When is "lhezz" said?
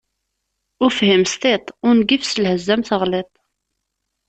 2.41-2.67